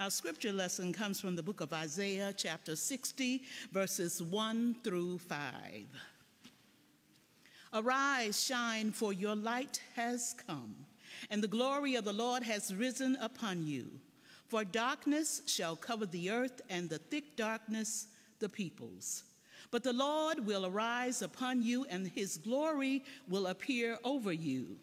Our 0.00 0.10
scripture 0.10 0.52
lesson 0.52 0.92
comes 0.92 1.18
from 1.18 1.34
the 1.34 1.42
book 1.42 1.60
of 1.60 1.72
Isaiah, 1.72 2.32
chapter 2.36 2.76
60, 2.76 3.42
verses 3.72 4.22
1 4.22 4.76
through 4.84 5.18
5. 5.18 5.42
Arise, 7.74 8.44
shine, 8.44 8.92
for 8.92 9.12
your 9.12 9.34
light 9.34 9.82
has 9.96 10.36
come, 10.46 10.76
and 11.30 11.42
the 11.42 11.48
glory 11.48 11.96
of 11.96 12.04
the 12.04 12.12
Lord 12.12 12.44
has 12.44 12.72
risen 12.72 13.16
upon 13.20 13.66
you. 13.66 13.90
For 14.46 14.62
darkness 14.62 15.42
shall 15.46 15.74
cover 15.74 16.06
the 16.06 16.30
earth, 16.30 16.60
and 16.70 16.88
the 16.88 16.98
thick 16.98 17.34
darkness 17.34 18.06
the 18.38 18.48
peoples. 18.48 19.24
But 19.72 19.82
the 19.82 19.92
Lord 19.92 20.46
will 20.46 20.64
arise 20.64 21.22
upon 21.22 21.60
you, 21.64 21.86
and 21.90 22.06
his 22.06 22.36
glory 22.36 23.02
will 23.28 23.48
appear 23.48 23.98
over 24.04 24.32
you. 24.32 24.76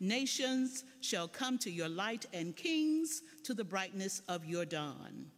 Nations 0.00 0.84
shall 1.02 1.28
come 1.28 1.58
to 1.58 1.70
your 1.70 1.88
light, 1.88 2.24
and 2.32 2.56
kings 2.56 3.20
to 3.44 3.52
the 3.52 3.64
brightness 3.64 4.22
of 4.28 4.46
your 4.46 4.64
dawn. 4.64 5.30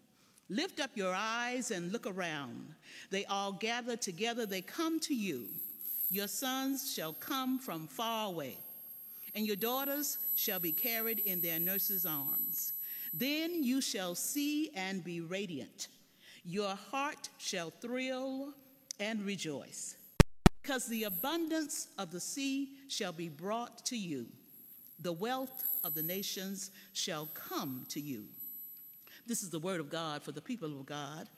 Lift 0.48 0.78
up 0.78 0.90
your 0.94 1.12
eyes 1.14 1.72
and 1.72 1.90
look 1.90 2.06
around. 2.06 2.74
They 3.10 3.24
all 3.24 3.52
gather 3.52 3.96
together, 3.96 4.46
they 4.46 4.60
come 4.60 5.00
to 5.00 5.14
you. 5.14 5.48
Your 6.10 6.28
sons 6.28 6.94
shall 6.94 7.14
come 7.14 7.58
from 7.58 7.88
far 7.88 8.28
away, 8.28 8.58
and 9.34 9.46
your 9.46 9.56
daughters 9.56 10.18
shall 10.36 10.60
be 10.60 10.72
carried 10.72 11.18
in 11.20 11.40
their 11.40 11.58
nurses' 11.58 12.06
arms. 12.06 12.74
Then 13.12 13.64
you 13.64 13.80
shall 13.80 14.14
see 14.14 14.70
and 14.76 15.02
be 15.02 15.20
radiant. 15.20 15.88
Your 16.44 16.76
heart 16.90 17.30
shall 17.38 17.70
thrill 17.70 18.52
and 19.00 19.24
rejoice, 19.24 19.96
because 20.62 20.86
the 20.86 21.04
abundance 21.04 21.88
of 21.98 22.10
the 22.10 22.20
sea 22.20 22.76
shall 22.88 23.12
be 23.12 23.28
brought 23.28 23.84
to 23.86 23.96
you. 23.96 24.26
The 25.02 25.12
wealth 25.12 25.64
of 25.82 25.94
the 25.94 26.02
nations 26.02 26.70
shall 26.92 27.26
come 27.34 27.84
to 27.88 28.00
you. 28.00 28.26
This 29.26 29.42
is 29.42 29.50
the 29.50 29.58
word 29.58 29.80
of 29.80 29.90
God 29.90 30.22
for 30.22 30.30
the 30.30 30.40
people 30.40 30.78
of 30.78 30.86
God. 30.86 31.28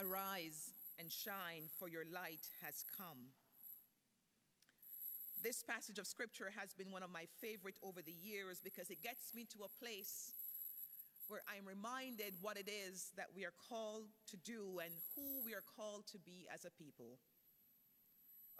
Arise 0.00 0.72
and 0.98 1.08
shine, 1.08 1.68
for 1.78 1.88
your 1.88 2.04
light 2.12 2.48
has 2.62 2.84
come. 2.98 3.28
This 5.52 5.68
passage 5.68 6.00
of 6.00 6.08
scripture 6.08 6.48
has 6.56 6.72
been 6.72 6.88
one 6.88 7.04
of 7.04 7.12
my 7.12 7.28
favorite 7.44 7.76
over 7.84 8.00
the 8.00 8.16
years 8.24 8.64
because 8.64 8.88
it 8.88 9.04
gets 9.04 9.36
me 9.36 9.44
to 9.52 9.68
a 9.68 9.74
place 9.76 10.32
where 11.28 11.44
I'm 11.44 11.68
reminded 11.68 12.40
what 12.40 12.56
it 12.56 12.72
is 12.72 13.12
that 13.20 13.36
we 13.36 13.44
are 13.44 13.52
called 13.68 14.08
to 14.32 14.40
do 14.48 14.80
and 14.80 14.96
who 15.12 15.44
we 15.44 15.52
are 15.52 15.60
called 15.76 16.08
to 16.16 16.18
be 16.24 16.48
as 16.48 16.64
a 16.64 16.72
people. 16.72 17.20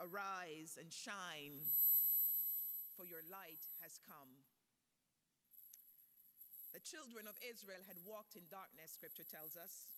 Arise 0.04 0.76
and 0.76 0.92
shine, 0.92 1.64
for 2.92 3.08
your 3.08 3.24
light 3.32 3.64
has 3.80 3.96
come. 4.04 4.28
The 6.76 6.84
children 6.84 7.24
of 7.24 7.40
Israel 7.40 7.88
had 7.88 7.96
walked 8.04 8.36
in 8.36 8.44
darkness, 8.52 8.92
scripture 8.92 9.24
tells 9.24 9.56
us. 9.56 9.88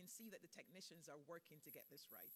Can 0.00 0.08
see 0.08 0.32
that 0.32 0.40
the 0.40 0.48
technicians 0.48 1.12
are 1.12 1.20
working 1.28 1.60
to 1.60 1.68
get 1.68 1.84
this 1.92 2.08
right. 2.08 2.32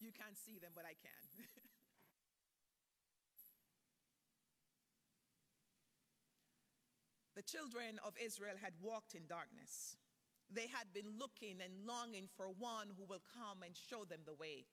You 0.00 0.16
can't 0.16 0.40
see 0.40 0.56
them, 0.56 0.72
but 0.72 0.88
I 0.88 0.96
can. 0.96 1.28
the 7.36 7.44
children 7.44 8.00
of 8.00 8.16
Israel 8.16 8.56
had 8.56 8.72
walked 8.80 9.12
in 9.12 9.28
darkness. 9.28 10.00
They 10.48 10.72
had 10.72 10.88
been 10.96 11.20
looking 11.20 11.60
and 11.60 11.84
longing 11.84 12.32
for 12.32 12.48
one 12.48 12.96
who 12.96 13.04
will 13.04 13.20
come 13.36 13.60
and 13.60 13.76
show 13.76 14.08
them 14.08 14.24
the 14.24 14.32
way. 14.32 14.64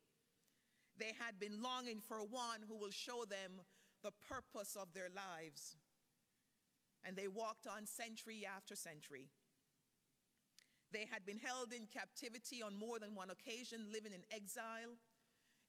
They 0.95 1.11
had 1.19 1.43
been 1.43 1.59
longing 1.59 1.99
for 1.99 2.23
one 2.23 2.63
who 2.63 2.79
will 2.79 2.95
show 2.95 3.27
them 3.27 3.67
the 3.99 4.15
purpose 4.31 4.79
of 4.79 4.95
their 4.95 5.11
lives. 5.11 5.75
And 7.03 7.19
they 7.19 7.27
walked 7.27 7.67
on 7.67 7.83
century 7.85 8.47
after 8.47 8.75
century. 8.75 9.31
They 10.91 11.05
had 11.11 11.25
been 11.25 11.37
held 11.37 11.71
in 11.73 11.85
captivity 11.85 12.61
on 12.63 12.77
more 12.77 12.99
than 12.99 13.15
one 13.15 13.29
occasion, 13.29 13.87
living 13.93 14.13
in 14.13 14.23
exile. 14.35 14.97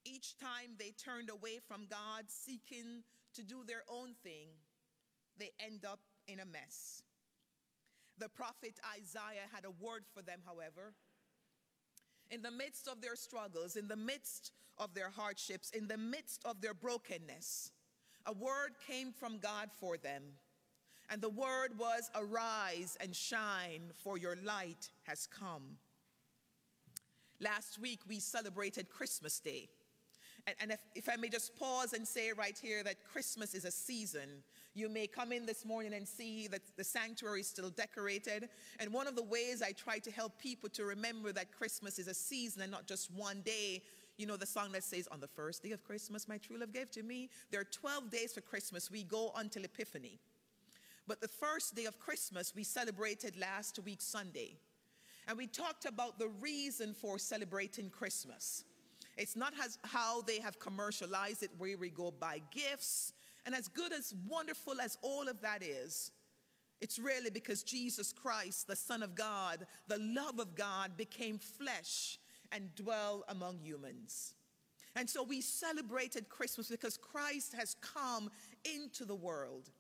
Each 0.05 0.37
time 0.39 0.77
they 0.79 0.93
turned 0.93 1.29
away 1.29 1.59
from 1.67 1.87
God, 1.91 2.25
seeking 2.29 3.03
to 3.35 3.43
do 3.43 3.65
their 3.67 3.83
own 3.89 4.15
thing, 4.23 4.49
they 5.39 5.51
end 5.61 5.85
up 5.85 6.01
in 6.27 6.41
a 6.41 6.47
mess. 6.47 7.03
The 8.19 8.29
prophet 8.29 8.79
Isaiah 8.99 9.49
had 9.53 9.65
a 9.65 9.71
word 9.71 10.05
for 10.15 10.23
them, 10.23 10.41
however. 10.45 10.95
In 12.31 12.43
the 12.43 12.51
midst 12.51 12.87
of 12.89 13.01
their 13.01 13.17
struggles, 13.17 13.77
in 13.77 13.89
the 13.89 13.97
midst 13.97 14.53
of 14.79 14.95
their 14.95 15.11
hardships, 15.11 15.71
in 15.71 15.89
the 15.89 15.97
midst 15.99 16.43
of 16.45 16.61
their 16.61 16.75
brokenness, 16.75 17.73
a 18.27 18.33
word 18.33 18.73
came 18.87 19.13
from 19.13 19.39
God 19.39 19.71
for 19.79 19.97
them. 19.97 20.23
And 21.11 21.21
the 21.21 21.29
word 21.29 21.77
was, 21.77 22.11
Arise 22.15 22.97
and 23.01 23.15
shine, 23.15 23.91
for 24.03 24.17
your 24.17 24.37
light 24.45 24.91
has 25.03 25.27
come. 25.27 25.77
Last 27.41 27.79
week 27.81 28.01
we 28.09 28.21
celebrated 28.21 28.89
Christmas 28.89 29.41
Day. 29.41 29.69
And, 30.47 30.57
and 30.61 30.71
if, 30.73 30.81
if, 30.95 31.09
I 31.09 31.17
may 31.17 31.29
just 31.29 31.57
pause 31.59 31.93
and 31.93 32.07
say 32.07 32.33
right 32.33 32.57
here 32.61 32.83
that 32.85 33.05
Christmas 33.05 33.55
is 33.55 33.65
a 33.65 33.71
season. 33.71 34.43
You 34.75 34.89
may 34.89 35.07
come 35.07 35.33
in 35.33 35.45
this 35.45 35.67
morning 35.67 35.93
and 35.95 36.07
see 36.07 36.47
that 36.49 36.63
the 36.77 36.85
sanctuary 36.85 37.41
is 37.41 37.49
still 37.49 37.71
decorated. 37.71 38.49
And 38.79 38.93
one 38.93 39.07
of 39.07 39.17
the 39.17 39.23
ways 39.23 39.63
I 39.63 39.73
try 39.73 39.99
to 39.99 40.11
help 40.11 40.39
people 40.39 40.71
to 40.71 40.85
remember 40.85 41.33
that 41.33 41.53
Christmas 41.53 41.99
is 41.99 42.09
a 42.09 42.15
season 42.15 42.63
and 42.63 42.71
not 42.71 42.87
just 42.87 43.11
one 43.11 43.43
day 43.43 43.83
you 44.21 44.27
know 44.27 44.37
the 44.37 44.45
song 44.45 44.71
that 44.73 44.85
says, 44.85 45.09
On 45.11 45.19
the 45.19 45.27
first 45.27 45.63
day 45.63 45.71
of 45.71 45.83
Christmas, 45.83 46.29
my 46.29 46.37
true 46.37 46.59
love 46.59 46.75
gave 46.75 46.91
to 46.91 47.03
me. 47.03 47.31
There 47.51 47.61
are 47.61 47.65
12 47.65 48.11
days 48.11 48.35
for 48.35 48.43
Christmas. 48.43 48.91
We 48.91 49.03
go 49.03 49.33
until 49.35 49.65
Epiphany. 49.65 50.21
But 51.11 51.21
the 51.21 51.27
first 51.27 51.75
day 51.75 51.87
of 51.87 51.99
Christmas, 51.99 52.55
we 52.55 52.63
celebrated 52.63 53.37
last 53.37 53.81
week, 53.81 54.01
Sunday. 54.01 54.55
And 55.27 55.37
we 55.37 55.49
talked 55.49 55.85
about 55.85 56.21
the 56.21 56.29
reason 56.41 56.95
for 56.95 57.19
celebrating 57.19 57.91
Christmas. 57.91 58.63
It's 59.17 59.35
not 59.35 59.53
how 59.83 60.23
they 60.23 60.39
have 60.39 60.61
commercialized 60.61 61.43
it, 61.43 61.51
where 61.59 61.77
we 61.77 61.91
go 61.91 62.13
buy 62.13 62.41
gifts. 62.53 63.13
And 63.45 63.57
as 63.57 63.67
good 63.67 63.93
as 63.93 64.15
wonderful 64.29 64.81
as 64.81 64.99
all 65.03 65.27
of 65.27 65.41
that 65.41 65.65
is, 65.65 66.13
it's 66.81 66.97
really 66.97 67.31
because 67.31 67.65
Jesus 67.65 68.13
Christ, 68.13 68.69
the 68.69 68.77
Son 68.77 69.03
of 69.03 69.17
God, 69.17 69.67
the 69.89 69.99
love 69.99 70.39
of 70.39 70.55
God, 70.55 70.97
became 70.97 71.41
flesh 71.41 72.21
and 72.53 72.73
dwell 72.77 73.25
among 73.29 73.59
humans. 73.59 74.35
And 74.95 75.11
so 75.11 75.25
we 75.25 75.41
celebrated 75.41 76.29
Christmas 76.29 76.69
because 76.69 76.97
Christ 76.97 77.53
has 77.59 77.75
come 77.81 78.31
into 78.65 79.05
the 79.05 79.17
world. 79.17 79.71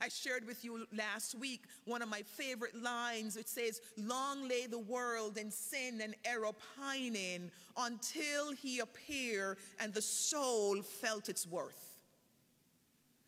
I 0.00 0.08
shared 0.08 0.46
with 0.46 0.64
you 0.64 0.86
last 0.96 1.34
week 1.34 1.64
one 1.84 2.00
of 2.00 2.08
my 2.08 2.22
favorite 2.22 2.74
lines. 2.74 3.36
It 3.36 3.48
says, 3.48 3.82
Long 3.98 4.48
lay 4.48 4.66
the 4.66 4.78
world 4.78 5.36
in 5.36 5.50
sin 5.50 6.00
and 6.02 6.14
error 6.24 6.52
pining 6.78 7.50
until 7.76 8.52
he 8.52 8.80
appeared 8.80 9.58
and 9.78 9.92
the 9.92 10.00
soul 10.00 10.80
felt 10.80 11.28
its 11.28 11.46
worth. 11.46 11.98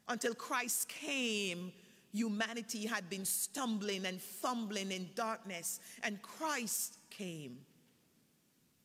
Until 0.09 0.35
Christ 0.35 0.89
came, 0.89 1.73
humanity 2.13 2.87
had 2.87 3.09
been 3.11 3.25
stumbling 3.25 4.07
and 4.07 4.21
fumbling 4.21 4.93
in 4.93 5.11
darkness, 5.15 5.81
and 6.03 6.21
Christ 6.23 6.97
came. 7.11 7.59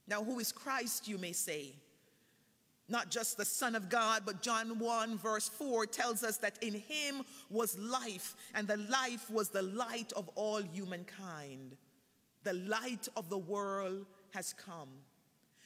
Now, 0.07 0.23
who 0.23 0.39
is 0.39 0.51
Christ, 0.51 1.07
you 1.07 1.17
may 1.17 1.33
say? 1.33 1.73
Not 2.89 3.11
just 3.11 3.35
the 3.35 3.45
Son 3.45 3.75
of 3.75 3.89
God, 3.89 4.23
but 4.25 4.41
John 4.41 4.79
1, 4.79 5.17
verse 5.17 5.49
4 5.49 5.85
tells 5.87 6.23
us 6.23 6.37
that 6.37 6.57
in 6.63 6.73
him 6.73 7.23
was 7.49 7.77
life, 7.77 8.35
and 8.55 8.67
the 8.67 8.77
life 8.77 9.29
was 9.29 9.49
the 9.49 9.61
light 9.61 10.13
of 10.15 10.29
all 10.35 10.61
humankind. 10.61 11.75
The 12.43 12.53
light 12.53 13.09
of 13.17 13.29
the 13.29 13.37
world 13.37 14.05
has 14.33 14.53
come. 14.53 14.89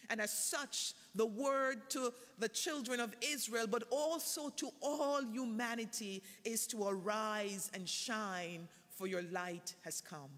And 0.09 0.19
as 0.19 0.31
such, 0.31 0.93
the 1.13 1.25
word 1.25 1.89
to 1.91 2.11
the 2.39 2.49
children 2.49 2.99
of 2.99 3.13
Israel, 3.21 3.67
but 3.67 3.83
also 3.91 4.49
to 4.49 4.69
all 4.81 5.21
humanity, 5.23 6.23
is 6.43 6.65
to 6.67 6.87
arise 6.87 7.69
and 7.73 7.87
shine, 7.87 8.67
for 8.89 9.07
your 9.07 9.23
light 9.31 9.75
has 9.83 10.01
come. 10.01 10.29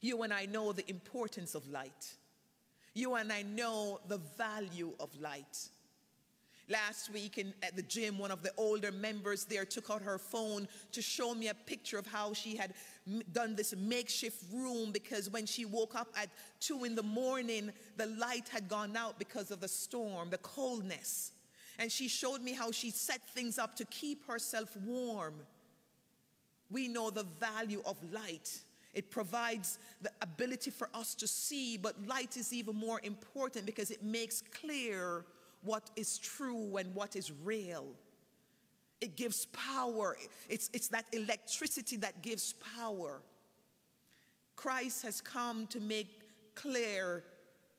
You 0.00 0.22
and 0.22 0.32
I 0.32 0.46
know 0.46 0.72
the 0.72 0.88
importance 0.90 1.54
of 1.54 1.68
light. 1.68 2.14
You 2.94 3.14
and 3.14 3.32
I 3.32 3.42
know 3.42 4.00
the 4.08 4.18
value 4.36 4.92
of 4.98 5.08
light. 5.20 5.68
Last 6.68 7.12
week 7.12 7.36
in, 7.36 7.52
at 7.64 7.74
the 7.74 7.82
gym, 7.82 8.16
one 8.16 8.30
of 8.30 8.42
the 8.42 8.52
older 8.56 8.92
members 8.92 9.44
there 9.44 9.64
took 9.64 9.90
out 9.90 10.02
her 10.02 10.18
phone 10.18 10.68
to 10.92 11.02
show 11.02 11.34
me 11.34 11.48
a 11.48 11.54
picture 11.54 11.98
of 11.98 12.06
how 12.06 12.32
she 12.32 12.56
had 12.56 12.74
done 13.32 13.56
this 13.56 13.74
makeshift 13.76 14.44
room 14.52 14.92
because 14.92 15.28
when 15.28 15.46
she 15.46 15.64
woke 15.64 15.96
up 15.96 16.08
at 16.16 16.28
two 16.60 16.84
in 16.84 16.94
the 16.94 17.02
morning, 17.02 17.72
the 17.96 18.06
light 18.06 18.48
had 18.48 18.68
gone 18.68 18.96
out 18.96 19.18
because 19.18 19.50
of 19.50 19.60
the 19.60 19.66
storm, 19.66 20.30
the 20.30 20.38
coldness. 20.38 21.32
And 21.80 21.90
she 21.90 22.06
showed 22.06 22.40
me 22.40 22.52
how 22.52 22.70
she 22.70 22.90
set 22.90 23.20
things 23.30 23.58
up 23.58 23.74
to 23.76 23.84
keep 23.86 24.26
herself 24.28 24.76
warm. 24.76 25.34
We 26.70 26.86
know 26.86 27.10
the 27.10 27.24
value 27.24 27.82
of 27.84 27.96
light. 28.12 28.60
It 28.92 29.10
provides 29.10 29.78
the 30.02 30.10
ability 30.20 30.70
for 30.70 30.88
us 30.94 31.14
to 31.16 31.28
see, 31.28 31.76
but 31.76 31.94
light 32.06 32.36
is 32.36 32.52
even 32.52 32.74
more 32.74 33.00
important 33.04 33.66
because 33.66 33.90
it 33.90 34.02
makes 34.02 34.42
clear 34.60 35.24
what 35.62 35.90
is 35.96 36.18
true 36.18 36.76
and 36.76 36.94
what 36.94 37.16
is 37.16 37.32
real. 37.44 37.86
It 39.00 39.16
gives 39.16 39.46
power. 39.46 40.16
It's, 40.48 40.70
it's 40.72 40.88
that 40.88 41.06
electricity 41.12 41.96
that 41.98 42.20
gives 42.22 42.54
power. 42.76 43.22
Christ 44.56 45.02
has 45.04 45.20
come 45.20 45.66
to 45.68 45.80
make 45.80 46.08
clear 46.54 47.24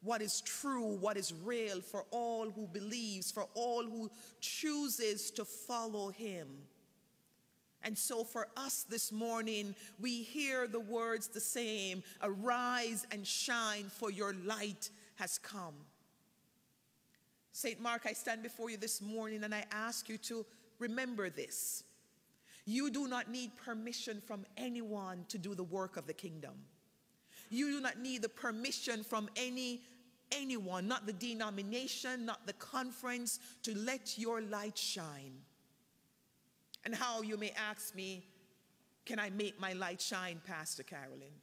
what 0.03 0.21
is 0.21 0.41
true, 0.41 0.97
what 0.97 1.17
is 1.17 1.33
real 1.43 1.81
for 1.81 2.05
all 2.09 2.49
who 2.49 2.65
believes, 2.67 3.31
for 3.31 3.47
all 3.53 3.83
who 3.83 4.09
chooses 4.39 5.29
to 5.31 5.45
follow 5.45 6.09
him. 6.09 6.47
And 7.83 7.97
so 7.97 8.23
for 8.23 8.47
us 8.55 8.83
this 8.83 9.11
morning, 9.11 9.75
we 9.99 10.21
hear 10.23 10.67
the 10.67 10.79
words 10.79 11.27
the 11.27 11.39
same 11.39 12.03
Arise 12.21 13.07
and 13.11 13.25
shine, 13.25 13.85
for 13.89 14.11
your 14.11 14.33
light 14.45 14.89
has 15.15 15.37
come. 15.37 15.73
St. 17.51 17.81
Mark, 17.81 18.03
I 18.05 18.13
stand 18.13 18.43
before 18.43 18.69
you 18.69 18.77
this 18.77 19.01
morning 19.01 19.43
and 19.43 19.53
I 19.53 19.65
ask 19.71 20.07
you 20.07 20.17
to 20.19 20.45
remember 20.79 21.29
this. 21.29 21.83
You 22.65 22.89
do 22.89 23.07
not 23.07 23.29
need 23.29 23.51
permission 23.57 24.21
from 24.25 24.45
anyone 24.55 25.25
to 25.29 25.37
do 25.37 25.55
the 25.55 25.63
work 25.63 25.97
of 25.97 26.07
the 26.07 26.13
kingdom. 26.13 26.53
You 27.49 27.71
do 27.71 27.81
not 27.81 27.99
need 27.99 28.21
the 28.21 28.29
permission 28.29 29.03
from 29.03 29.29
any 29.35 29.81
anyone, 30.31 30.87
not 30.87 31.05
the 31.05 31.13
denomination, 31.13 32.25
not 32.25 32.47
the 32.47 32.53
conference, 32.53 33.39
to 33.63 33.77
let 33.77 34.17
your 34.17 34.41
light 34.41 34.77
shine. 34.77 35.33
And 36.83 36.95
how 36.95 37.21
you 37.21 37.37
may 37.37 37.51
ask 37.51 37.95
me, 37.95 38.23
can 39.05 39.19
I 39.19 39.29
make 39.29 39.59
my 39.59 39.73
light 39.73 40.01
shine, 40.01 40.41
Pastor 40.45 40.83
Carolyn? 40.83 41.33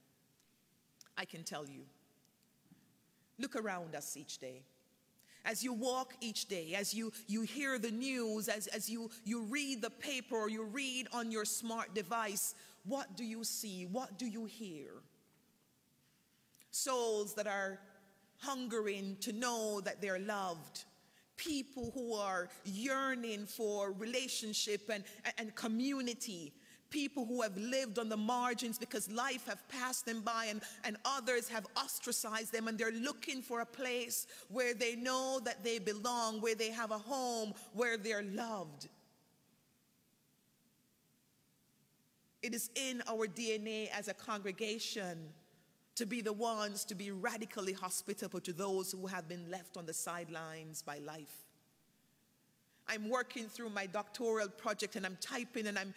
I 1.17 1.25
can 1.25 1.43
tell 1.43 1.67
you. 1.67 1.83
Look 3.39 3.57
around 3.57 3.95
us 3.95 4.17
each 4.17 4.39
day. 4.39 4.63
As 5.45 5.63
you 5.63 5.73
walk 5.73 6.15
each 6.21 6.47
day, 6.47 6.75
as 6.77 6.93
you, 6.93 7.13
you 7.27 7.43
hear 7.43 7.79
the 7.79 7.91
news, 7.91 8.49
as, 8.49 8.67
as 8.67 8.91
you, 8.91 9.11
you 9.25 9.45
read 9.45 9.81
the 9.81 9.91
paper 9.91 10.37
or 10.37 10.51
you 10.51 10.65
read 10.65 11.09
on 11.13 11.31
your 11.31 11.45
smart 11.45 11.95
device, 11.95 12.55
what 12.85 13.17
do 13.17 13.25
you 13.25 13.45
see? 13.45 13.87
What 13.87 14.19
do 14.19 14.27
you 14.27 14.45
hear? 14.45 14.91
Souls 16.71 17.35
that 17.35 17.47
are 17.47 17.79
hungering 18.39 19.17
to 19.21 19.33
know 19.33 19.81
that 19.81 20.01
they're 20.01 20.19
loved, 20.19 20.85
people 21.39 21.91
who 21.95 22.15
are 22.15 22.49
yearning 22.65 23.47
for 23.47 23.93
relationship 23.93 24.91
and, 24.93 25.03
and 25.39 25.55
community, 25.55 26.53
people 26.91 27.25
who 27.25 27.41
have 27.41 27.57
lived 27.57 27.99
on 27.99 28.09
the 28.09 28.17
margins 28.17 28.79
because 28.79 29.11
life 29.11 29.47
have 29.47 29.67
passed 29.69 30.05
them 30.05 30.21
by 30.21 30.47
and, 30.47 30.61
and 30.85 30.97
others 31.05 31.49
have 31.49 31.67
ostracized 31.77 32.53
them 32.53 32.69
and 32.69 32.77
they're 32.77 32.93
looking 32.93 33.41
for 33.41 33.61
a 33.61 33.67
place 33.67 34.27
where 34.49 34.75
they 34.75 34.97
know 34.97 35.41
that 35.45 35.65
they 35.65 35.79
belong, 35.79 36.41
where 36.41 36.55
they 36.55 36.71
have 36.71 36.91
a 36.91 36.99
home, 36.99 37.55
where 37.73 37.97
they're 37.97 38.23
loved. 38.23 38.89
It 42.43 42.55
is 42.55 42.71
in 42.75 43.03
our 43.09 43.27
DNA 43.27 43.89
as 43.91 44.09
a 44.09 44.15
congregation 44.15 45.19
to 45.99 46.07
be 46.07 46.21
the 46.21 46.33
ones 46.33 46.85
to 46.85 46.95
be 46.95 47.11
radically 47.11 47.73
hospitable 47.73 48.41
to 48.41 48.53
those 48.53 48.93
who 48.93 49.09
have 49.09 49.29
been 49.29 49.51
left 49.51 49.77
on 49.77 49.85
the 49.85 49.93
sidelines 49.93 50.81
by 50.81 50.99
life. 50.99 51.45
I'm 52.87 53.11
working 53.11 53.47
through 53.47 53.71
my 53.71 53.87
doctoral 53.87 54.49
project 54.49 54.95
and 54.95 55.05
I'm 55.05 55.19
typing 55.21 55.67
and 55.67 55.77
I'm 55.77 55.93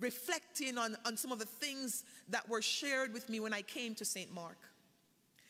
reflecting 0.00 0.76
on, 0.76 0.96
on 1.06 1.16
some 1.16 1.30
of 1.30 1.38
the 1.38 1.46
things 1.46 2.02
that 2.28 2.48
were 2.48 2.60
shared 2.60 3.14
with 3.14 3.28
me 3.28 3.38
when 3.38 3.54
I 3.54 3.62
came 3.62 3.94
to 3.94 4.04
St. 4.04 4.34
Mark. 4.34 4.58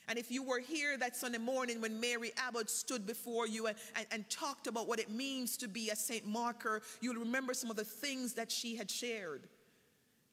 And 0.09 0.19
if 0.19 0.31
you 0.31 0.43
were 0.43 0.61
here 0.61 0.99
that 0.99 1.17
Sunday 1.17 1.39
morning 1.39 1.81
when 1.81 1.99
Mary 1.99 2.33
Abbott 2.37 2.69
stood 2.69 3.07
before 3.07 3.49
you 3.49 3.67
and, 3.67 3.79
and, 3.97 4.07
and 4.13 4.29
talked 4.29 4.67
about 4.67 4.87
what 4.87 5.01
it 5.01 5.11
means 5.11 5.57
to 5.57 5.69
be 5.69 5.89
a 5.89 5.97
St. 5.97 6.27
Marker, 6.27 6.83
you'll 7.01 7.17
remember 7.17 7.55
some 7.55 7.71
of 7.71 7.77
the 7.77 7.85
things 7.85 8.35
that 8.35 8.53
she 8.53 8.77
had 8.77 8.91
shared 8.91 9.49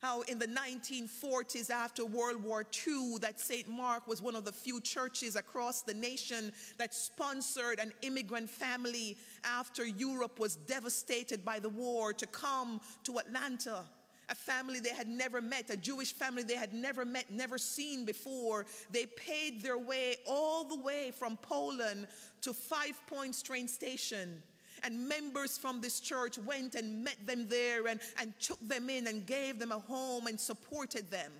how 0.03 0.19
in 0.23 0.37
the 0.37 0.47
1940s 0.47 1.69
after 1.69 2.05
World 2.05 2.43
War 2.43 2.65
II 2.85 3.15
that 3.21 3.39
St. 3.39 3.69
Mark 3.69 4.05
was 4.05 4.21
one 4.21 4.35
of 4.35 4.43
the 4.43 4.51
few 4.51 4.81
churches 4.81 5.37
across 5.37 5.81
the 5.81 5.93
nation 5.93 6.51
that 6.77 6.93
sponsored 6.93 7.79
an 7.79 7.93
immigrant 8.01 8.49
family 8.49 9.15
after 9.45 9.85
Europe 9.85 10.39
was 10.41 10.57
devastated 10.57 11.45
by 11.45 11.57
the 11.57 11.69
war 11.69 12.11
to 12.11 12.27
come 12.27 12.81
to 13.05 13.17
Atlanta. 13.17 13.85
A 14.27 14.35
family 14.35 14.81
they 14.81 14.89
had 14.89 15.07
never 15.07 15.41
met, 15.41 15.69
a 15.69 15.77
Jewish 15.77 16.11
family 16.11 16.43
they 16.43 16.55
had 16.55 16.73
never 16.73 17.05
met, 17.05 17.31
never 17.31 17.57
seen 17.57 18.03
before. 18.03 18.65
They 18.91 19.05
paid 19.05 19.61
their 19.61 19.77
way 19.77 20.17
all 20.27 20.65
the 20.65 20.79
way 20.79 21.13
from 21.17 21.37
Poland 21.37 22.07
to 22.41 22.53
Five 22.53 22.99
Points 23.07 23.41
train 23.41 23.69
station 23.69 24.43
and 24.83 25.07
members 25.07 25.57
from 25.57 25.81
this 25.81 25.99
church 25.99 26.37
went 26.37 26.75
and 26.75 27.03
met 27.03 27.17
them 27.25 27.47
there 27.47 27.87
and, 27.87 27.99
and 28.19 28.33
took 28.39 28.59
them 28.67 28.89
in 28.89 29.07
and 29.07 29.25
gave 29.25 29.59
them 29.59 29.71
a 29.71 29.79
home 29.79 30.27
and 30.27 30.39
supported 30.39 31.09
them. 31.09 31.31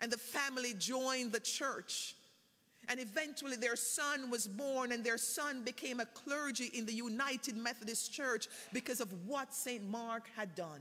And 0.00 0.10
the 0.10 0.18
family 0.18 0.74
joined 0.78 1.32
the 1.32 1.40
church. 1.40 2.16
And 2.88 2.98
eventually 2.98 3.56
their 3.56 3.76
son 3.76 4.28
was 4.28 4.48
born, 4.48 4.90
and 4.90 5.04
their 5.04 5.18
son 5.18 5.62
became 5.62 6.00
a 6.00 6.06
clergy 6.06 6.70
in 6.74 6.84
the 6.84 6.92
United 6.92 7.56
Methodist 7.56 8.12
Church 8.12 8.48
because 8.72 9.00
of 9.00 9.08
what 9.26 9.54
St. 9.54 9.88
Mark 9.88 10.28
had 10.36 10.56
done. 10.56 10.80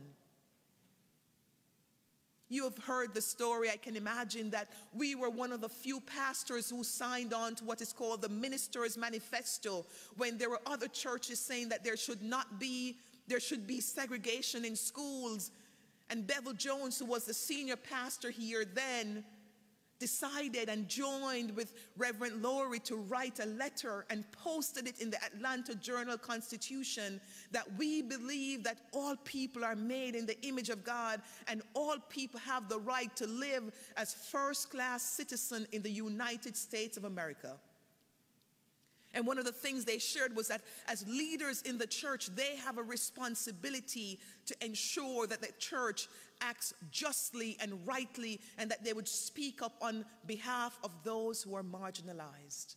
You 2.51 2.65
have 2.65 2.77
heard 2.79 3.13
the 3.13 3.21
story. 3.21 3.69
I 3.69 3.77
can 3.77 3.95
imagine 3.95 4.49
that 4.49 4.67
we 4.93 5.15
were 5.15 5.29
one 5.29 5.53
of 5.53 5.61
the 5.61 5.69
few 5.69 6.01
pastors 6.01 6.69
who 6.69 6.83
signed 6.83 7.33
on 7.33 7.55
to 7.55 7.63
what 7.63 7.81
is 7.81 7.93
called 7.93 8.21
the 8.21 8.27
Minister's 8.27 8.97
Manifesto 8.97 9.85
when 10.17 10.37
there 10.37 10.49
were 10.49 10.59
other 10.65 10.89
churches 10.89 11.39
saying 11.39 11.69
that 11.69 11.85
there 11.85 11.95
should 11.95 12.21
not 12.21 12.59
be, 12.59 12.97
there 13.29 13.39
should 13.39 13.65
be 13.65 13.79
segregation 13.79 14.65
in 14.65 14.75
schools. 14.75 15.51
And 16.09 16.27
Bevel 16.27 16.51
Jones, 16.51 16.99
who 16.99 17.05
was 17.05 17.23
the 17.23 17.33
senior 17.33 17.77
pastor 17.77 18.29
here 18.29 18.65
then, 18.65 19.23
decided 20.01 20.67
and 20.67 20.89
joined 20.89 21.55
with 21.55 21.73
Reverend 21.95 22.41
Laurie 22.41 22.79
to 22.79 22.95
write 22.95 23.39
a 23.39 23.45
letter 23.45 24.03
and 24.09 24.29
posted 24.31 24.87
it 24.87 24.99
in 24.99 25.11
the 25.11 25.23
Atlanta 25.23 25.75
Journal 25.75 26.17
Constitution 26.17 27.21
that 27.51 27.67
we 27.77 28.01
believe 28.01 28.63
that 28.63 28.79
all 28.93 29.15
people 29.23 29.63
are 29.63 29.75
made 29.75 30.15
in 30.15 30.25
the 30.25 30.41
image 30.41 30.69
of 30.69 30.83
God 30.83 31.21
and 31.47 31.61
all 31.75 31.97
people 32.09 32.39
have 32.39 32.67
the 32.67 32.79
right 32.79 33.15
to 33.15 33.27
live 33.27 33.71
as 33.95 34.15
first 34.15 34.71
class 34.71 35.03
citizen 35.03 35.67
in 35.71 35.83
the 35.83 35.91
United 35.91 36.57
States 36.57 36.97
of 36.97 37.05
America. 37.05 37.57
And 39.13 39.27
one 39.27 39.37
of 39.37 39.45
the 39.45 39.51
things 39.51 39.83
they 39.83 39.97
shared 39.97 40.35
was 40.35 40.47
that 40.47 40.61
as 40.87 41.05
leaders 41.07 41.61
in 41.63 41.77
the 41.77 41.87
church, 41.87 42.27
they 42.35 42.55
have 42.57 42.77
a 42.77 42.83
responsibility 42.83 44.19
to 44.45 44.55
ensure 44.63 45.27
that 45.27 45.41
the 45.41 45.51
church 45.59 46.07
acts 46.39 46.73
justly 46.91 47.57
and 47.61 47.85
rightly 47.85 48.39
and 48.57 48.71
that 48.71 48.83
they 48.83 48.93
would 48.93 49.07
speak 49.07 49.61
up 49.61 49.73
on 49.81 50.05
behalf 50.25 50.79
of 50.83 50.91
those 51.03 51.43
who 51.43 51.55
are 51.55 51.63
marginalized. 51.63 52.75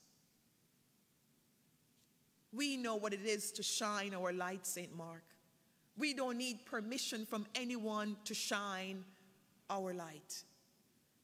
We 2.53 2.77
know 2.77 2.97
what 2.97 3.13
it 3.13 3.25
is 3.25 3.51
to 3.53 3.63
shine 3.63 4.15
our 4.15 4.33
light, 4.33 4.67
St. 4.67 4.95
Mark. 4.95 5.25
We 5.97 6.15
don't 6.15 6.37
need 6.37 6.67
permission 6.67 7.27
from 7.27 7.47
anyone 7.55 8.17
to 8.25 8.35
shine 8.35 9.05
our 9.71 9.95
light 9.95 10.43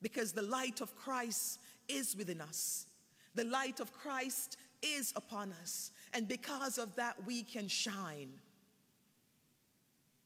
because 0.03 0.33
the 0.33 0.43
light 0.43 0.81
of 0.81 0.95
Christ 0.97 1.59
is 1.89 2.17
within 2.17 2.41
us. 2.41 2.87
The 3.35 3.45
light 3.45 3.81
of 3.81 3.93
Christ 3.93 4.57
is 4.83 5.13
upon 5.17 5.53
us. 5.63 5.91
And 6.13 6.27
because 6.27 6.79
of 6.79 6.95
that, 6.97 7.17
we 7.27 7.43
can 7.43 7.69
shine. 7.69 8.31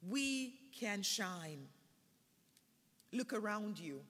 We 0.08 0.54
can 0.78 1.02
shine. 1.02 1.66
Look 3.12 3.32
around 3.32 3.78
you. 3.78 4.00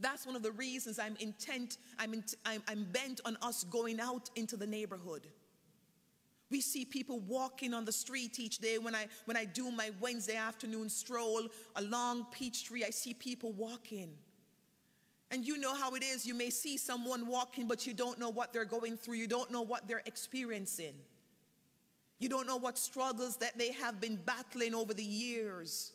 That's 0.00 0.26
one 0.26 0.34
of 0.34 0.42
the 0.42 0.52
reasons 0.52 0.98
I'm 0.98 1.16
intent, 1.20 1.76
I'm, 1.98 2.14
in, 2.14 2.24
I'm, 2.46 2.62
I'm 2.68 2.84
bent 2.84 3.20
on 3.24 3.36
us 3.42 3.64
going 3.64 4.00
out 4.00 4.30
into 4.34 4.56
the 4.56 4.66
neighborhood. 4.66 5.26
We 6.50 6.60
see 6.60 6.84
people 6.84 7.20
walking 7.20 7.74
on 7.74 7.84
the 7.84 7.92
street 7.92 8.40
each 8.40 8.58
day. 8.58 8.78
When 8.78 8.94
I, 8.94 9.06
when 9.26 9.36
I 9.36 9.44
do 9.44 9.70
my 9.70 9.90
Wednesday 10.00 10.36
afternoon 10.36 10.88
stroll 10.88 11.48
along 11.76 12.26
Peachtree, 12.32 12.82
I 12.84 12.90
see 12.90 13.14
people 13.14 13.52
walking. 13.52 14.10
And 15.30 15.46
you 15.46 15.58
know 15.58 15.74
how 15.74 15.94
it 15.94 16.02
is. 16.02 16.26
You 16.26 16.34
may 16.34 16.50
see 16.50 16.76
someone 16.76 17.26
walking, 17.26 17.68
but 17.68 17.86
you 17.86 17.94
don't 17.94 18.18
know 18.18 18.30
what 18.30 18.52
they're 18.52 18.64
going 18.64 18.96
through. 18.96 19.14
You 19.14 19.28
don't 19.28 19.50
know 19.50 19.62
what 19.62 19.86
they're 19.86 20.02
experiencing. 20.06 20.94
You 22.18 22.28
don't 22.28 22.46
know 22.46 22.56
what 22.56 22.76
struggles 22.76 23.36
that 23.36 23.56
they 23.56 23.72
have 23.72 24.00
been 24.00 24.16
battling 24.16 24.74
over 24.74 24.92
the 24.92 25.04
years. 25.04 25.92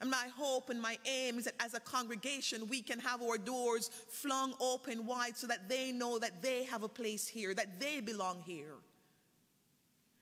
And 0.00 0.10
my 0.10 0.28
hope 0.36 0.68
and 0.68 0.80
my 0.80 0.98
aim 1.06 1.38
is 1.38 1.44
that 1.46 1.54
as 1.58 1.72
a 1.72 1.80
congregation, 1.80 2.68
we 2.68 2.82
can 2.82 3.00
have 3.00 3.22
our 3.22 3.38
doors 3.38 3.90
flung 4.08 4.52
open 4.60 5.06
wide 5.06 5.36
so 5.36 5.46
that 5.46 5.68
they 5.68 5.90
know 5.90 6.18
that 6.18 6.42
they 6.42 6.64
have 6.64 6.82
a 6.82 6.88
place 6.88 7.26
here, 7.26 7.54
that 7.54 7.80
they 7.80 8.00
belong 8.00 8.42
here. 8.46 8.74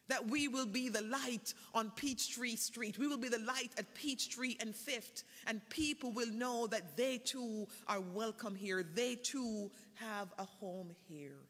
That 0.09 0.29
we 0.29 0.49
will 0.49 0.67
be 0.67 0.91
the 0.91 1.03
light 1.03 1.55
on 1.75 1.91
Peachtree 1.91 2.57
Street. 2.57 2.99
We 2.99 3.07
will 3.07 3.17
be 3.17 3.31
the 3.31 3.39
light 3.39 3.71
at 3.79 3.95
Peachtree 3.95 4.57
and 4.61 4.75
Fifth. 4.75 5.25
And 5.47 5.67
people 5.71 6.13
will 6.13 6.31
know 6.31 6.67
that 6.67 6.97
they 6.97 7.19
too 7.19 7.67
are 7.89 8.01
welcome 8.01 8.55
here. 8.55 8.85
They 8.95 9.15
too 9.15 9.71
have 9.95 10.29
a 10.39 10.45
home 10.45 10.91
here. 11.09 11.41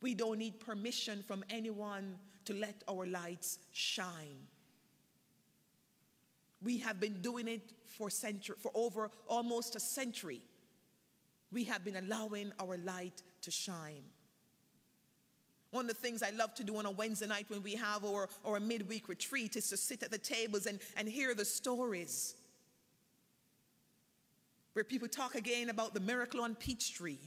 We 0.00 0.14
don't 0.14 0.38
need 0.38 0.60
permission 0.60 1.24
from 1.26 1.44
anyone 1.50 2.18
to 2.44 2.54
let 2.54 2.84
our 2.88 3.06
lights 3.06 3.58
shine. 3.72 4.46
We 6.62 6.78
have 6.78 7.00
been 7.00 7.20
doing 7.20 7.48
it 7.48 7.72
for, 7.86 8.10
century, 8.10 8.56
for 8.60 8.70
over 8.74 9.10
almost 9.28 9.76
a 9.76 9.80
century. 9.80 10.42
We 11.52 11.64
have 11.64 11.84
been 11.84 11.96
allowing 11.96 12.52
our 12.60 12.76
light 12.78 13.22
to 13.42 13.50
shine. 13.50 14.04
One 15.76 15.84
of 15.84 15.94
the 15.94 16.00
things 16.00 16.22
I 16.22 16.30
love 16.30 16.54
to 16.54 16.64
do 16.64 16.78
on 16.78 16.86
a 16.86 16.90
Wednesday 16.90 17.26
night 17.26 17.44
when 17.48 17.62
we 17.62 17.74
have 17.74 18.02
our, 18.02 18.30
our 18.46 18.58
midweek 18.58 19.10
retreat 19.10 19.56
is 19.56 19.68
to 19.68 19.76
sit 19.76 20.02
at 20.02 20.10
the 20.10 20.16
tables 20.16 20.64
and, 20.64 20.78
and 20.96 21.06
hear 21.06 21.34
the 21.34 21.44
stories. 21.44 22.34
Where 24.72 24.84
people 24.84 25.06
talk 25.06 25.34
again 25.34 25.68
about 25.68 25.92
the 25.92 26.00
miracle 26.00 26.40
on 26.40 26.54
Peachtree. 26.54 27.18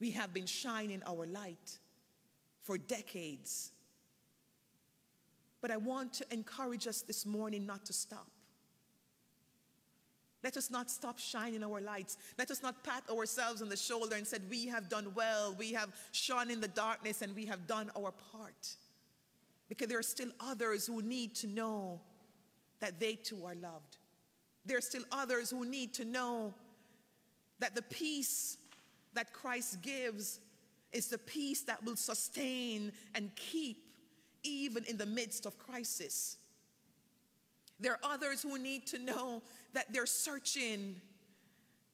We 0.00 0.10
have 0.10 0.34
been 0.34 0.44
shining 0.44 1.02
our 1.06 1.24
light 1.24 1.78
for 2.62 2.76
decades. 2.76 3.72
But 5.62 5.70
I 5.70 5.78
want 5.78 6.12
to 6.12 6.26
encourage 6.30 6.86
us 6.86 7.00
this 7.00 7.24
morning 7.24 7.64
not 7.64 7.86
to 7.86 7.94
stop. 7.94 8.28
Let 10.44 10.56
us 10.56 10.70
not 10.70 10.90
stop 10.90 11.18
shining 11.18 11.64
our 11.64 11.80
lights. 11.80 12.16
Let 12.38 12.50
us 12.50 12.62
not 12.62 12.84
pat 12.84 13.02
ourselves 13.10 13.60
on 13.60 13.68
the 13.68 13.76
shoulder 13.76 14.14
and 14.16 14.26
said, 14.26 14.42
We 14.48 14.66
have 14.68 14.88
done 14.88 15.12
well, 15.14 15.54
we 15.58 15.72
have 15.72 15.90
shone 16.12 16.50
in 16.50 16.60
the 16.60 16.68
darkness, 16.68 17.22
and 17.22 17.34
we 17.34 17.46
have 17.46 17.66
done 17.66 17.90
our 17.96 18.12
part. 18.32 18.76
Because 19.68 19.88
there 19.88 19.98
are 19.98 20.02
still 20.02 20.30
others 20.40 20.86
who 20.86 21.02
need 21.02 21.34
to 21.36 21.46
know 21.46 22.00
that 22.80 23.00
they 23.00 23.14
too 23.14 23.44
are 23.44 23.56
loved. 23.56 23.98
There 24.64 24.78
are 24.78 24.82
still 24.82 25.04
others 25.10 25.50
who 25.50 25.64
need 25.64 25.94
to 25.94 26.04
know 26.04 26.54
that 27.58 27.74
the 27.74 27.82
peace 27.82 28.58
that 29.14 29.32
Christ 29.32 29.82
gives 29.82 30.38
is 30.92 31.08
the 31.08 31.18
peace 31.18 31.62
that 31.62 31.84
will 31.84 31.96
sustain 31.96 32.92
and 33.14 33.34
keep 33.34 33.78
even 34.42 34.84
in 34.84 34.96
the 34.96 35.06
midst 35.06 35.46
of 35.46 35.58
crisis. 35.58 36.36
There 37.80 37.92
are 37.92 38.12
others 38.12 38.42
who 38.42 38.58
need 38.58 38.86
to 38.88 38.98
know 38.98 39.42
that 39.72 39.92
they're 39.92 40.06
searching 40.06 41.00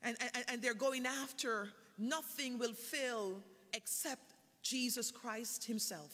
and, 0.02 0.16
and, 0.20 0.44
and 0.48 0.62
they're 0.62 0.74
going 0.74 1.06
after 1.06 1.70
nothing 1.98 2.58
will 2.58 2.74
fill 2.74 3.42
except 3.72 4.34
Jesus 4.62 5.10
Christ 5.10 5.64
Himself. 5.64 6.12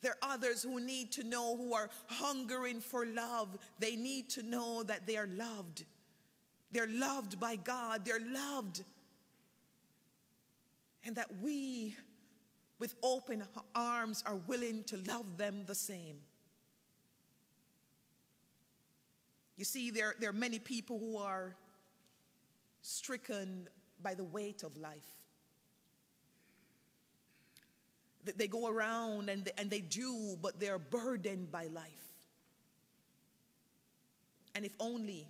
There 0.00 0.16
are 0.22 0.32
others 0.32 0.62
who 0.62 0.80
need 0.80 1.10
to 1.12 1.24
know, 1.24 1.56
who 1.56 1.74
are 1.74 1.90
hungering 2.06 2.80
for 2.80 3.04
love. 3.06 3.58
They 3.78 3.96
need 3.96 4.30
to 4.30 4.42
know 4.42 4.82
that 4.84 5.06
they 5.06 5.16
are 5.16 5.26
loved. 5.26 5.84
They're 6.70 6.88
loved 6.88 7.40
by 7.40 7.56
God. 7.56 8.04
They're 8.04 8.20
loved. 8.20 8.84
And 11.04 11.16
that 11.16 11.28
we, 11.42 11.96
with 12.78 12.94
open 13.02 13.42
arms, 13.74 14.22
are 14.24 14.36
willing 14.46 14.84
to 14.84 14.98
love 15.08 15.36
them 15.36 15.64
the 15.66 15.74
same. 15.74 16.18
You 19.58 19.64
see, 19.64 19.90
there, 19.90 20.14
there 20.20 20.30
are 20.30 20.32
many 20.32 20.60
people 20.60 21.00
who 21.00 21.18
are 21.18 21.56
stricken 22.80 23.68
by 24.00 24.14
the 24.14 24.22
weight 24.22 24.62
of 24.62 24.76
life. 24.78 25.02
They 28.36 28.46
go 28.46 28.68
around 28.68 29.28
and 29.28 29.44
they, 29.44 29.50
and 29.58 29.68
they 29.68 29.80
do, 29.80 30.38
but 30.40 30.60
they're 30.60 30.78
burdened 30.78 31.50
by 31.50 31.66
life. 31.66 32.12
And 34.54 34.64
if 34.64 34.72
only, 34.78 35.26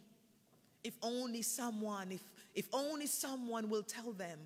if 0.84 0.94
only 1.02 1.40
someone, 1.40 2.12
if, 2.12 2.22
if 2.54 2.68
only 2.72 3.06
someone 3.06 3.70
will 3.70 3.82
tell 3.82 4.12
them 4.12 4.38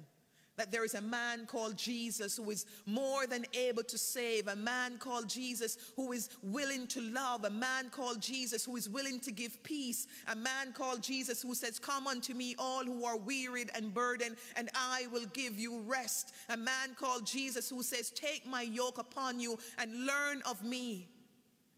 that 0.57 0.71
there 0.71 0.85
is 0.85 0.95
a 0.95 1.01
man 1.01 1.47
called 1.47 1.77
Jesus 1.77 2.37
who 2.37 2.51
is 2.51 2.67
more 2.85 3.27
than 3.27 3.47
able 3.55 3.83
to 3.85 3.97
save, 3.97 4.49
a 4.49 4.57
man 4.57 4.99
called 4.99 5.29
Jesus 5.29 5.79
who 5.97 6.13
is 6.13 6.29
willing 6.43 6.87
to 6.89 7.01
love, 7.01 7.45
a 7.45 7.51
man 7.51 7.89
called 7.91 8.21
Jesus 8.21 8.65
who 8.65 8.77
is 8.77 8.89
willing 8.89 9.19
to 9.21 9.33
give 9.33 9.63
peace, 9.63 10.07
a 10.29 10.37
man 10.37 10.73
called 10.75 11.03
Jesus 11.03 11.41
who 11.41 11.55
says, 11.55 11.79
Come 11.79 12.07
unto 12.07 12.35
me, 12.35 12.55
all 12.59 12.85
who 12.85 13.05
are 13.05 13.17
wearied 13.17 13.71
and 13.75 13.95
burdened, 13.95 14.37
and 14.57 14.69
I 14.75 15.07
will 15.11 15.27
give 15.33 15.59
you 15.59 15.81
rest. 15.81 16.35
A 16.51 16.57
man 16.57 16.97
called 16.99 17.27
Jesus 17.27 17.71
who 17.71 17.83
says, 17.83 18.11
Take 18.11 18.47
my 18.47 18.63
yoke 18.63 18.99
upon 18.99 19.41
you 19.41 19.59
and 19.79 20.07
learn 20.07 20.43
of 20.45 20.63
me. 20.63 21.09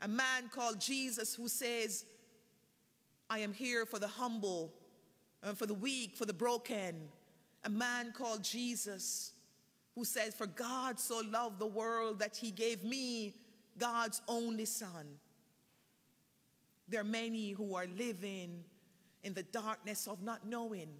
A 0.03 0.09
man 0.09 0.51
called 0.53 0.81
Jesus 0.81 1.35
who 1.35 1.47
says, 1.47 2.05
I 3.31 3.39
am 3.39 3.53
here 3.53 3.87
for 3.87 3.99
the 3.99 4.09
humble, 4.09 4.75
and 5.43 5.57
for 5.57 5.67
the 5.67 5.75
weak, 5.75 6.17
for 6.17 6.27
the 6.27 6.33
broken 6.33 7.09
a 7.65 7.71
man 7.71 8.13
called 8.13 8.43
Jesus 8.43 9.33
who 9.95 10.05
said, 10.05 10.35
For 10.35 10.47
God 10.47 10.99
so 10.99 11.23
loved 11.31 11.59
the 11.59 11.67
world 11.67 12.19
that 12.19 12.37
he 12.37 12.51
gave 12.51 12.85
me 12.85 13.35
God's 13.79 14.21
only 14.29 14.65
son. 14.65 15.07
There 16.89 17.01
are 17.01 17.05
many 17.05 17.53
who 17.53 17.75
are 17.75 17.87
living 17.97 18.65
in 19.23 19.35
the 19.35 19.43
darkness 19.43 20.07
of 20.07 20.23
not 20.23 20.47
knowing, 20.47 20.91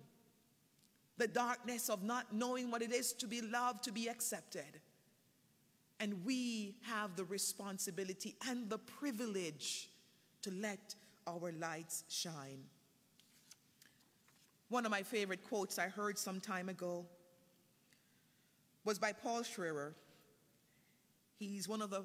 the 1.19 1.29
darkness 1.29 1.91
of 1.91 2.03
not 2.03 2.33
knowing 2.33 2.71
what 2.71 2.83
it 2.83 2.93
is 2.93 3.13
to 3.15 3.27
be 3.27 3.43
loved, 3.43 3.85
to 3.85 3.93
be 3.93 4.09
accepted. 4.09 4.81
And 6.01 6.25
we 6.25 6.77
have 6.83 7.17
the 7.17 7.25
responsibility 7.25 8.35
and 8.49 8.69
the 8.69 8.79
privilege 8.79 9.91
to 10.43 10.51
let 10.51 10.95
our 11.27 11.53
lights 11.53 12.05
shine. 12.09 12.65
One 14.75 14.85
of 14.85 14.91
my 14.91 15.05
favorite 15.05 15.45
quotes 15.45 15.79
I 15.79 15.87
heard 15.87 16.19
some 16.19 16.41
time 16.41 16.69
ago 16.69 17.07
was 18.85 18.99
by 18.99 19.13
Paul 19.13 19.45
Scherer. 19.45 19.95
He's 21.39 21.69
one 21.69 21.81
of 21.81 21.91
the, 21.91 22.05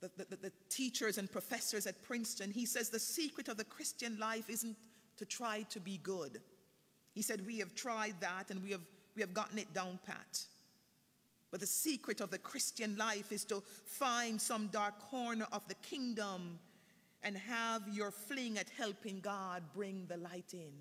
the, 0.00 0.10
the, 0.16 0.34
the, 0.34 0.52
teachers 0.70 1.18
and 1.18 1.30
professors 1.30 1.86
at 1.86 2.02
Princeton. 2.02 2.50
He 2.50 2.66
says 2.66 2.90
the 2.90 2.98
secret 2.98 3.46
of 3.46 3.58
the 3.58 3.64
Christian 3.64 4.18
life 4.18 4.50
isn't 4.50 4.76
to 5.18 5.24
try 5.24 5.62
to 5.70 5.78
be 5.78 5.98
good. 5.98 6.40
He 7.12 7.22
said, 7.22 7.46
We 7.46 7.60
have 7.60 7.76
tried 7.76 8.16
that 8.18 8.50
and 8.50 8.60
we 8.64 8.72
have, 8.72 8.82
we 9.14 9.22
have 9.22 9.32
gotten 9.32 9.60
it 9.60 9.72
down 9.72 10.00
pat. 10.04 10.46
But 11.52 11.60
the 11.60 11.66
secret 11.66 12.20
of 12.20 12.32
the 12.32 12.38
Christian 12.38 12.96
life 12.96 13.30
is 13.30 13.44
to 13.44 13.62
find 13.84 14.40
some 14.40 14.66
dark 14.66 14.98
corner 14.98 15.46
of 15.52 15.62
the 15.68 15.74
kingdom 15.74 16.58
and 17.22 17.36
have 17.36 17.82
your 17.92 18.10
fling 18.10 18.58
at 18.58 18.68
helping 18.76 19.20
God 19.20 19.62
bring 19.76 20.06
the 20.08 20.16
light 20.16 20.54
in 20.54 20.72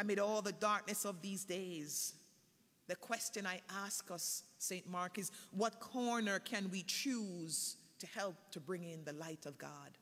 amid 0.00 0.18
all 0.18 0.40
the 0.40 0.52
darkness 0.52 1.04
of 1.04 1.20
these 1.20 1.44
days, 1.44 2.14
the 2.88 2.96
question 2.96 3.46
I 3.46 3.60
ask 3.84 4.10
us, 4.10 4.44
St. 4.58 4.88
Mark, 4.88 5.18
is 5.18 5.30
what 5.50 5.78
corner 5.78 6.38
can 6.38 6.70
we 6.70 6.82
choose 6.82 7.76
to 7.98 8.06
help 8.06 8.34
to 8.52 8.60
bring 8.60 8.82
in 8.82 9.04
the 9.04 9.12
light 9.12 9.44
of 9.44 9.58
God? 9.58 9.98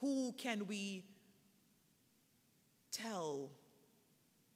Who 0.00 0.34
can 0.36 0.66
we 0.66 1.04
tell? 2.92 3.50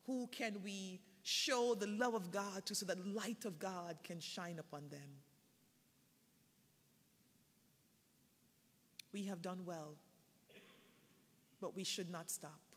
Who 0.06 0.26
can 0.26 0.56
we 0.62 1.00
show 1.22 1.74
the 1.74 1.86
love 1.86 2.14
of 2.14 2.30
God 2.30 2.66
to 2.66 2.74
so 2.74 2.84
that 2.86 3.02
the 3.02 3.10
light 3.10 3.46
of 3.46 3.58
God 3.58 3.96
can 4.04 4.20
shine 4.20 4.58
upon 4.58 4.88
them? 4.90 5.16
We 9.14 9.24
have 9.24 9.40
done 9.40 9.64
well, 9.64 9.96
but 11.60 11.74
we 11.74 11.84
should 11.84 12.10
not 12.10 12.30
stop. 12.30 12.69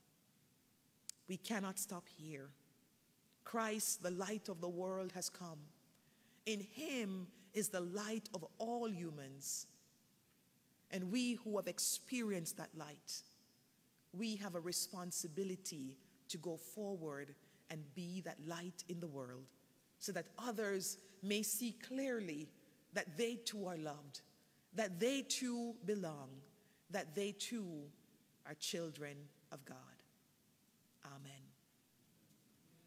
We 1.27 1.37
cannot 1.37 1.79
stop 1.79 2.07
here. 2.17 2.49
Christ, 3.43 4.03
the 4.03 4.11
light 4.11 4.49
of 4.49 4.61
the 4.61 4.69
world, 4.69 5.11
has 5.13 5.29
come. 5.29 5.59
In 6.45 6.59
him 6.59 7.27
is 7.53 7.69
the 7.69 7.81
light 7.81 8.29
of 8.33 8.45
all 8.57 8.89
humans. 8.89 9.67
And 10.91 11.11
we 11.11 11.33
who 11.33 11.57
have 11.57 11.67
experienced 11.67 12.57
that 12.57 12.69
light, 12.77 13.21
we 14.11 14.35
have 14.37 14.55
a 14.55 14.59
responsibility 14.59 15.97
to 16.29 16.37
go 16.37 16.57
forward 16.57 17.33
and 17.69 17.81
be 17.95 18.21
that 18.21 18.37
light 18.47 18.83
in 18.89 18.99
the 18.99 19.07
world 19.07 19.45
so 19.99 20.11
that 20.11 20.27
others 20.37 20.97
may 21.21 21.41
see 21.41 21.75
clearly 21.87 22.49
that 22.93 23.17
they 23.17 23.35
too 23.35 23.65
are 23.65 23.77
loved, 23.77 24.21
that 24.75 24.99
they 24.99 25.21
too 25.21 25.73
belong, 25.85 26.29
that 26.91 27.15
they 27.15 27.31
too 27.31 27.81
are 28.45 28.53
children 28.55 29.15
of 29.51 29.63
God. 29.65 29.77
Amen. 31.05 31.52